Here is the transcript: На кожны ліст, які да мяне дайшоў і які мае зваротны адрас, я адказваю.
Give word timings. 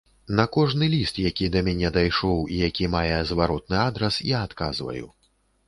На 0.37 0.43
кожны 0.55 0.87
ліст, 0.93 1.19
які 1.29 1.49
да 1.57 1.61
мяне 1.67 1.91
дайшоў 1.99 2.41
і 2.57 2.59
які 2.69 2.89
мае 2.95 3.21
зваротны 3.35 3.77
адрас, 3.87 4.21
я 4.35 4.43
адказваю. 4.51 5.05